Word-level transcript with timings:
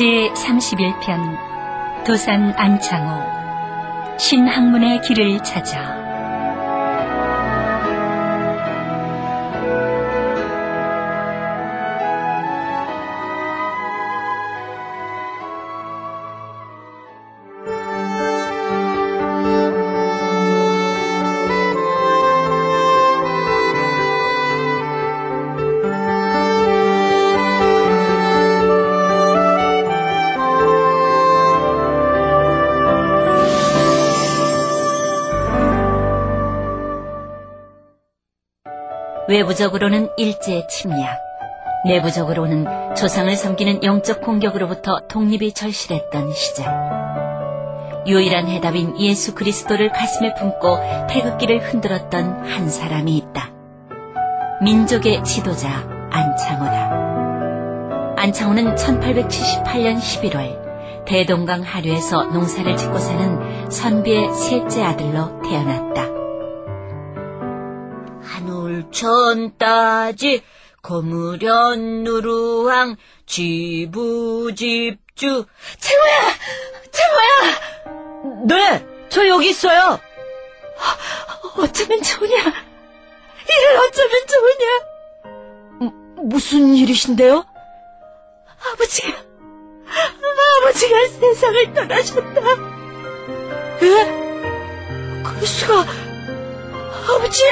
제 0.00 0.06
31편 0.32 1.36
도산 2.06 2.54
안창호. 2.56 4.18
신학문의 4.18 5.02
길을 5.02 5.42
찾아 5.42 6.09
외부적으로는 39.28 40.10
일제 40.16 40.66
침략, 40.68 41.18
내부적으로는 41.86 42.94
조상을 42.96 43.34
섬기는 43.34 43.84
영적 43.84 44.22
공격으로부터 44.22 45.00
독립이 45.08 45.52
절실했던 45.52 46.32
시절. 46.32 46.66
유일한 48.06 48.48
해답인 48.48 48.98
예수 48.98 49.34
그리스도를 49.34 49.92
가슴에 49.92 50.34
품고 50.34 50.78
태극기를 51.08 51.60
흔들었던 51.60 52.46
한 52.46 52.68
사람이 52.68 53.16
있다. 53.16 53.50
민족의 54.62 55.22
지도자 55.24 55.68
안창호다. 56.10 58.14
안창호는 58.16 58.74
1878년 58.74 59.98
11월 59.98 61.04
대동강 61.06 61.62
하류에서 61.62 62.24
농사를 62.24 62.76
짓고 62.76 62.98
사는 62.98 63.70
선비의 63.70 64.34
셋째 64.34 64.82
아들로 64.82 65.40
태어났다. 65.42 66.09
한울천 68.90 69.56
따지 69.56 70.42
거무련 70.82 72.02
누루왕 72.04 72.96
지부집주 73.26 74.66
채모야! 75.78 76.34
채모야! 76.90 77.60
네! 78.46 78.86
저 79.08 79.26
여기 79.28 79.50
있어요! 79.50 80.00
어쩌면 81.56 82.02
좋으냐? 82.02 82.36
이를 82.36 83.76
어쩌면 83.78 84.26
좋으냐? 84.28 84.66
무슨 86.22 86.74
일이신데요? 86.74 87.44
아버지가 88.72 89.16
아버지가 90.60 91.08
세상을 91.08 91.74
떠나셨다. 91.74 92.40
예? 93.82 94.04
그럴 95.22 95.46
수가 95.46 95.86
아버지! 97.08 97.42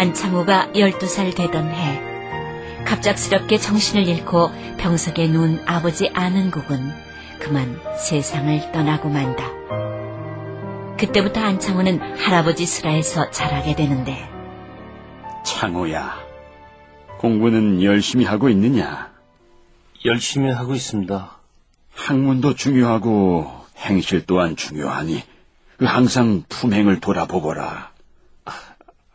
안창호가 0.00 0.70
12살 0.72 1.36
되던 1.36 1.68
해, 1.68 2.84
갑작스럽게 2.86 3.58
정신을 3.58 4.08
잃고 4.08 4.50
병석에 4.78 5.28
누운 5.28 5.62
아버지 5.66 6.08
아는국은 6.14 6.90
그만 7.38 7.78
세상을 7.98 8.72
떠나고 8.72 9.10
만다. 9.10 9.44
그때부터 10.96 11.42
안창호는 11.42 12.16
할아버지 12.16 12.64
수라에서 12.64 13.28
자라게 13.28 13.74
되는데, 13.74 14.26
창호야, 15.44 16.18
공부는 17.18 17.82
열심히 17.82 18.24
하고 18.24 18.48
있느냐? 18.48 19.10
열심히 20.06 20.50
하고 20.50 20.74
있습니다. 20.74 21.30
학문도 21.94 22.54
중요하고 22.54 23.52
행실 23.76 24.24
또한 24.24 24.56
중요하니 24.56 25.22
그 25.76 25.84
항상 25.84 26.42
품행을 26.48 27.00
돌아보거라. 27.00 27.89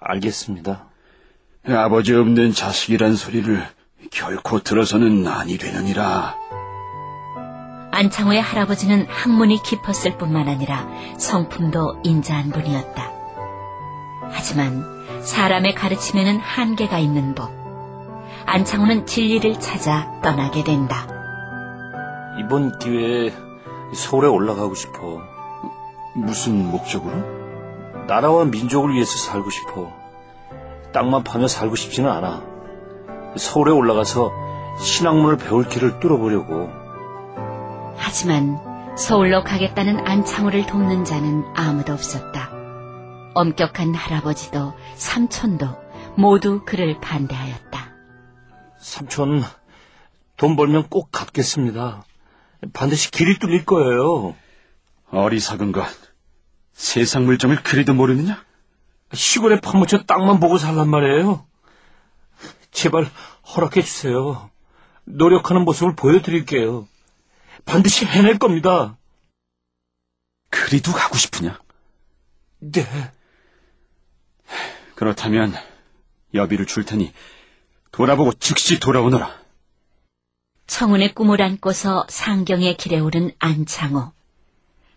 알겠습니다. 0.05 0.85
아버지 1.67 2.13
없는 2.13 2.53
자식이란 2.53 3.15
소리를 3.15 3.61
결코 4.11 4.59
들어서는 4.59 5.27
아니 5.27 5.57
되느니라. 5.57 6.35
안창호의 7.91 8.41
할아버지는 8.41 9.07
학문이 9.07 9.63
깊었을 9.63 10.17
뿐만 10.17 10.47
아니라 10.47 10.87
성품도 11.17 12.01
인자한 12.03 12.51
분이었다. 12.51 13.11
하지만 14.29 14.83
사람의 15.21 15.73
가르침에는 15.73 16.39
한계가 16.39 16.99
있는 16.99 17.33
법. 17.33 17.51
안창호는 18.45 19.07
진리를 19.07 19.59
찾아 19.59 20.11
떠나게 20.21 20.63
된다. 20.63 21.07
이번 22.39 22.77
기회에 22.77 23.33
서울에 23.95 24.27
올라가고 24.27 24.75
싶어. 24.75 25.21
무슨 26.13 26.69
목적으로? 26.69 27.34
나라와 28.07 28.45
민족을 28.45 28.93
위해서 28.93 29.17
살고 29.17 29.49
싶어. 29.49 29.91
땅만 30.93 31.23
파며 31.23 31.47
살고 31.47 31.75
싶지는 31.75 32.09
않아. 32.09 32.43
서울에 33.37 33.71
올라가서 33.71 34.31
신학문을 34.79 35.37
배울 35.37 35.67
길을 35.67 35.99
뚫어보려고. 35.99 36.69
하지만 37.97 38.59
서울로 38.97 39.43
가겠다는 39.43 40.07
안창호를 40.07 40.67
돕는 40.67 41.03
자는 41.03 41.43
아무도 41.55 41.93
없었다. 41.93 42.51
엄격한 43.33 43.93
할아버지도 43.93 44.73
삼촌도 44.95 45.67
모두 46.15 46.61
그를 46.65 46.99
반대하였다. 47.01 47.91
삼촌, 48.77 49.43
돈 50.37 50.55
벌면 50.55 50.87
꼭 50.89 51.11
갚겠습니다. 51.11 52.03
반드시 52.71 53.11
길이 53.11 53.37
뚫릴 53.37 53.65
거예요. 53.65 54.35
어리석은 55.11 55.71
것. 55.73 55.85
세상 56.75 57.23
물정을 57.23 57.63
그리도 57.63 57.93
모르느냐? 57.93 58.45
시골에 59.13 59.61
파묻혀 59.61 60.03
땅만 60.03 60.41
보고 60.41 60.57
살란 60.57 60.89
말이에요. 60.89 61.47
제발 62.71 63.09
허락해 63.55 63.81
주세요. 63.81 64.51
노력하는 65.05 65.63
모습을 65.63 65.95
보여드릴게요. 65.95 66.87
반드시 67.63 68.05
해낼 68.05 68.37
겁니다. 68.37 68.97
그리도 70.49 70.91
가고 70.91 71.17
싶으냐? 71.17 71.59
네. 72.59 72.83
그렇다면 74.95 75.53
여비를 76.33 76.65
줄 76.65 76.83
테니 76.83 77.13
돌아보고 77.91 78.33
즉시 78.33 78.81
돌아오너라. 78.81 79.33
청운의 80.67 81.13
꿈을 81.13 81.41
안고서 81.41 82.05
상경의 82.09 82.75
길에 82.75 82.99
오른 82.99 83.31
안창호. 83.39 84.14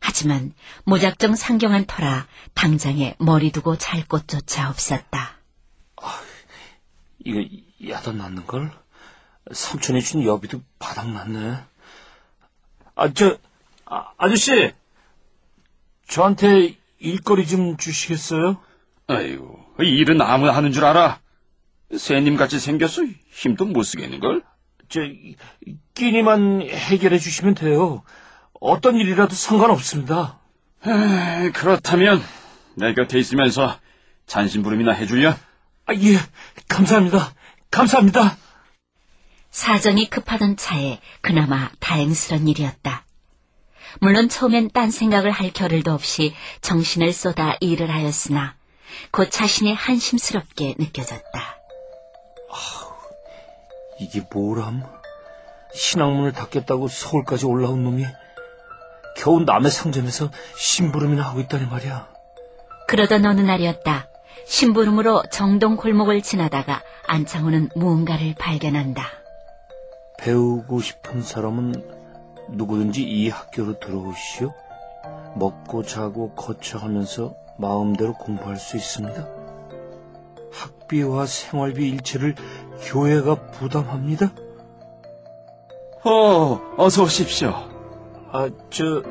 하지만 0.01 0.53
무작정 0.85 1.35
상경한 1.35 1.87
터라 1.87 2.27
당장에 2.55 3.15
머리 3.19 3.51
두고 3.51 3.77
잘 3.77 4.07
곳조차 4.07 4.71
없었다. 4.71 5.39
이거 7.25 7.45
야단 7.89 8.19
났는걸? 8.19 8.71
삼촌이 9.53 10.03
준 10.03 10.25
여비도 10.25 10.63
바닥났네. 10.79 11.59
아, 12.95 13.13
저, 13.13 13.39
아, 13.87 14.13
아저씨! 14.19 14.73
저한테 16.09 16.77
일거리 16.99 17.47
좀 17.47 17.77
주시겠어요? 17.77 18.61
아이고, 19.07 19.65
이 19.81 19.85
일은 19.85 20.21
아무나 20.21 20.55
하는 20.55 20.73
줄 20.73 20.85
알아. 20.85 21.21
새님같이 21.97 22.59
생겼어. 22.59 23.03
힘도 23.31 23.65
못 23.65 23.83
쓰겠는걸? 23.83 24.43
저, 24.89 25.01
끼니만 25.95 26.63
해결해 26.63 27.19
주시면 27.19 27.55
돼요. 27.55 28.03
어떤 28.61 28.97
일이라도 28.97 29.35
상관없습니다. 29.35 30.39
에이, 30.87 31.51
그렇다면 31.53 32.23
내 32.75 32.95
곁에 32.95 33.19
있으면서 33.19 33.79
잔심부름이나 34.27 34.93
해줄려? 34.93 35.35
아, 35.87 35.95
예, 35.95 36.19
감사합니다. 36.69 37.33
감사합니다. 37.71 38.37
사정이 39.51 40.11
급하던 40.11 40.57
차에 40.57 41.01
그나마 41.21 41.71
다행스런 41.81 42.47
일이었다. 42.49 43.05
물론 44.01 44.29
처음엔 44.29 44.71
딴 44.71 44.91
생각을 44.91 45.31
할 45.31 45.51
겨를도 45.51 45.93
없이 45.93 46.35
정신을 46.61 47.13
쏟아 47.13 47.57
일을 47.61 47.91
하였으나 47.91 48.55
곧 49.11 49.31
자신이 49.31 49.73
한심스럽게 49.73 50.75
느껴졌다. 50.79 51.59
이게 54.01 54.23
뭐람? 54.33 54.85
신앙문을 55.75 56.33
닫겠다고 56.33 56.89
서울까지 56.89 57.47
올라온 57.47 57.83
놈이 57.83 58.05
겨우 59.19 59.41
남의 59.41 59.71
상점에서 59.73 60.31
심부름이나 60.57 61.23
하고 61.25 61.41
있다니 61.41 61.67
말이야. 61.67 62.09
그러던 62.87 63.27
어느 63.27 63.41
날이었다. 63.41 64.09
심부름으로 64.47 65.25
정동 65.33 65.77
골목을 65.77 66.23
지나다가 66.23 66.83
안창호는 67.07 67.71
무언가를 67.75 68.35
발견한다. 68.39 69.03
배우고 70.19 70.81
싶은 70.81 71.23
사람은 71.23 71.75
누구든지 72.51 73.03
이 73.03 73.29
학교로 73.29 73.81
들어오시오. 73.81 74.55
먹고 75.35 75.83
자고 75.83 76.33
거처하면서 76.35 77.35
마음대로 77.59 78.15
공부할 78.15 78.57
수 78.57 78.77
있습니다. 78.77 79.29
학비와 80.53 81.27
생활비 81.27 81.89
일체를 81.89 82.37
교회가 82.85 83.51
부담합니다. 83.51 84.31
어, 86.05 86.61
어서 86.77 87.03
오십시오. 87.03 87.78
아, 88.31 88.49
저 88.71 89.03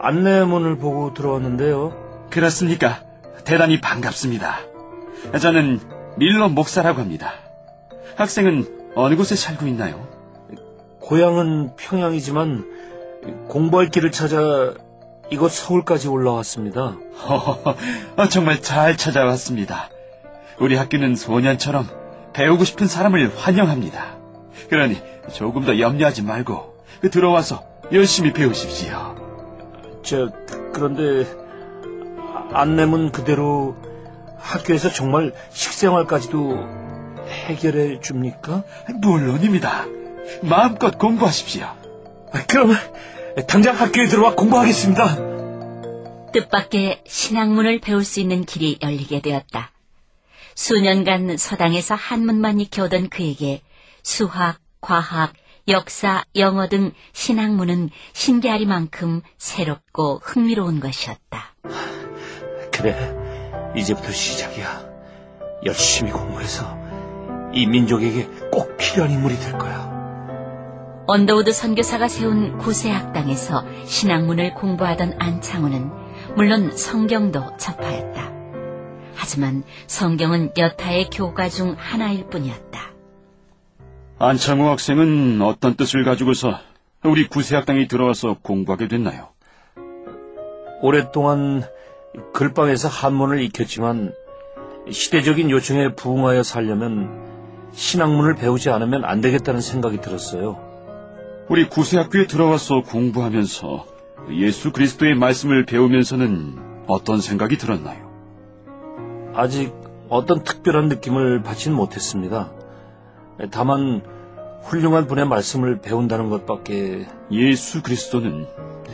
안내문을 0.00 0.78
보고 0.78 1.12
들어왔는데요. 1.12 2.28
그렇습니까? 2.30 3.02
대단히 3.44 3.80
반갑습니다. 3.80 4.60
저는 5.40 5.80
밀러 6.16 6.48
목사라고 6.48 7.00
합니다. 7.00 7.32
학생은 8.16 8.92
어느 8.94 9.16
곳에 9.16 9.36
살고 9.36 9.66
있나요? 9.66 10.06
고향은 11.00 11.76
평양이지만 11.76 12.64
공부할 13.48 13.88
길을 13.88 14.12
찾아 14.12 14.74
이곳 15.30 15.50
서울까지 15.52 16.08
올라왔습니다. 16.08 16.96
허허허, 17.28 17.76
어, 18.16 18.28
정말 18.28 18.62
잘 18.62 18.96
찾아왔습니다. 18.96 19.90
우리 20.58 20.74
학교는 20.76 21.16
소년처럼 21.16 21.86
배우고 22.32 22.64
싶은 22.64 22.86
사람을 22.86 23.32
환영합니다. 23.36 24.16
그러니 24.70 25.00
조금 25.32 25.64
더 25.64 25.78
염려하지 25.78 26.22
말고 26.22 26.76
들어와서 27.10 27.67
열심히 27.92 28.32
배우십시오. 28.32 29.16
저 30.02 30.30
그런데 30.72 31.26
아- 32.52 32.60
안내문 32.60 33.12
그대로 33.12 33.76
학교에서 34.38 34.90
정말 34.90 35.32
식생활까지도 35.50 36.58
해결해 37.28 38.00
줍니까? 38.00 38.64
물론입니다. 39.00 39.86
마음껏 40.42 40.98
공부하십시오. 40.98 41.64
아, 41.64 42.46
그럼 42.48 42.72
당장 43.46 43.74
학교에 43.76 44.06
들어와 44.06 44.34
공부하겠습니다. 44.34 45.28
뜻밖의 46.32 47.02
신학문을 47.06 47.80
배울 47.80 48.04
수 48.04 48.20
있는 48.20 48.44
길이 48.44 48.78
열리게 48.82 49.20
되었다. 49.20 49.70
수년간 50.54 51.36
서당에서 51.36 51.94
한문만 51.94 52.60
익혀오던 52.60 53.08
그에게 53.08 53.62
수학, 54.02 54.58
과학, 54.80 55.32
역사, 55.68 56.24
영어 56.34 56.66
등 56.68 56.92
신학문은 57.12 57.90
신기하리만큼 58.14 59.20
새롭고 59.36 60.20
흥미로운 60.22 60.80
것이었다. 60.80 61.54
그래, 62.72 63.14
이제부터 63.76 64.10
시작이야. 64.10 64.88
열심히 65.66 66.10
공부해서 66.10 66.78
이 67.52 67.66
민족에게 67.66 68.28
꼭 68.50 68.76
필요한 68.78 69.10
인물이 69.10 69.36
될 69.36 69.58
거야. 69.58 69.88
언더우드 71.06 71.52
선교사가 71.52 72.08
세운 72.08 72.58
구세학당에서 72.58 73.64
신학문을 73.84 74.54
공부하던 74.54 75.16
안창호는 75.18 75.90
물론 76.36 76.76
성경도 76.76 77.56
접하였다. 77.56 78.32
하지만 79.14 79.64
성경은 79.86 80.52
여타의 80.56 81.10
교과 81.10 81.48
중 81.48 81.74
하나일 81.78 82.28
뿐이었다. 82.28 82.67
안창호 84.20 84.68
학생은 84.70 85.40
어떤 85.42 85.76
뜻을 85.76 86.02
가지고서 86.02 86.58
우리 87.04 87.28
구세학당에 87.28 87.86
들어와서 87.86 88.36
공부하게 88.42 88.88
됐나요? 88.88 89.28
오랫동안 90.82 91.62
글방에서 92.32 92.88
한문을 92.88 93.40
익혔지만 93.42 94.12
시대적인 94.90 95.50
요청에 95.50 95.94
부응하여 95.94 96.42
살려면 96.42 97.28
신학문을 97.72 98.34
배우지 98.34 98.70
않으면 98.70 99.04
안 99.04 99.20
되겠다는 99.20 99.60
생각이 99.60 100.00
들었어요. 100.00 100.58
우리 101.48 101.68
구세학교에 101.68 102.26
들어와서 102.26 102.82
공부하면서 102.82 103.86
예수 104.32 104.72
그리스도의 104.72 105.14
말씀을 105.14 105.64
배우면서는 105.64 106.84
어떤 106.88 107.20
생각이 107.20 107.56
들었나요? 107.56 108.08
아직 109.34 109.72
어떤 110.08 110.42
특별한 110.42 110.88
느낌을 110.88 111.42
받지는 111.44 111.76
못했습니다. 111.76 112.57
다만 113.50 114.02
훌륭한 114.62 115.06
분의 115.06 115.26
말씀을 115.26 115.80
배운다는 115.80 116.28
것밖에 116.30 117.06
예수 117.30 117.82
그리스도는 117.82 118.46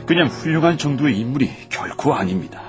그냥 0.06 0.26
훌륭한 0.28 0.78
정도의 0.78 1.18
인물이 1.18 1.50
결코 1.70 2.14
아닙니다. 2.14 2.62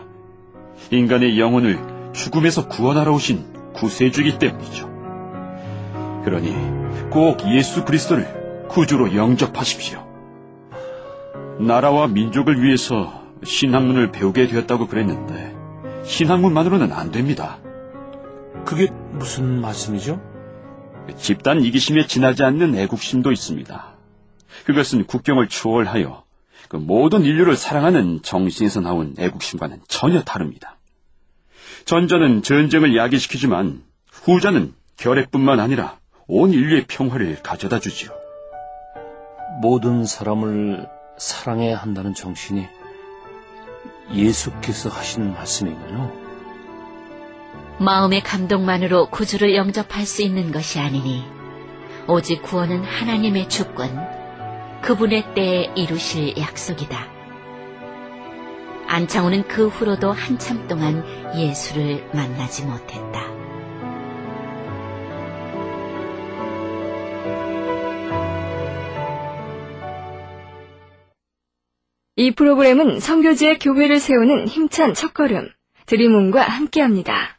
인간의 0.91 1.39
영혼을 1.39 2.11
죽음에서 2.13 2.67
구원하러 2.67 3.13
오신 3.13 3.73
구세주이기 3.73 4.39
때문이죠. 4.39 4.89
그러니 6.23 6.55
꼭 7.11 7.37
예수 7.47 7.83
그리스도를 7.85 8.67
구주로 8.69 9.15
영접하십시오. 9.15 10.03
나라와 11.59 12.07
민족을 12.07 12.63
위해서 12.63 13.23
신학문을 13.43 14.11
배우게 14.11 14.47
되었다고 14.47 14.87
그랬는데 14.87 15.55
신학문만으로는 16.03 16.91
안 16.91 17.11
됩니다. 17.11 17.59
그게 18.65 18.87
무슨 19.11 19.61
말씀이죠? 19.61 20.34
집단 21.17 21.61
이기심에 21.61 22.07
지나지 22.07 22.43
않는 22.43 22.75
애국심도 22.75 23.31
있습니다. 23.31 23.95
그것은 24.65 25.05
국경을 25.05 25.47
초월하여 25.47 26.23
그 26.69 26.77
모든 26.77 27.23
인류를 27.23 27.55
사랑하는 27.55 28.21
정신에서 28.23 28.81
나온 28.81 29.15
애국심과는 29.17 29.81
전혀 29.87 30.23
다릅니다. 30.23 30.77
전자는 31.85 32.41
전쟁을 32.41 32.95
야기시키지만 32.97 33.83
후자는 34.11 34.73
결핵뿐만 34.97 35.59
아니라 35.59 35.99
온 36.27 36.51
인류의 36.51 36.85
평화를 36.87 37.41
가져다 37.43 37.79
주지요. 37.79 38.11
모든 39.61 40.05
사람을 40.05 40.87
사랑해야 41.17 41.77
한다는 41.77 42.13
정신이 42.13 42.65
예수께서 44.13 44.89
하신 44.89 45.33
말씀이군요. 45.33 46.24
마음의 47.79 48.21
감동만으로 48.21 49.07
구주를 49.09 49.55
영접할 49.55 50.05
수 50.05 50.21
있는 50.21 50.51
것이 50.51 50.79
아니니 50.79 51.25
오직 52.07 52.41
구원은 52.41 52.83
하나님의 52.83 53.49
주권, 53.49 53.89
그분의 54.81 55.33
때에 55.33 55.71
이루실 55.75 56.37
약속이다. 56.37 57.07
안창호는 58.87 59.47
그 59.47 59.67
후로도 59.67 60.11
한참 60.11 60.67
동안 60.67 61.03
예수를 61.35 62.07
만나지 62.13 62.63
못했다. 62.65 63.25
이 72.17 72.31
프로그램은 72.31 73.01
성교지의 73.01 73.59
교회를 73.59 73.99
세우는 73.99 74.47
힘찬 74.47 74.93
첫걸음, 74.93 75.49
드림온과 75.87 76.43
함께합니다. 76.43 77.34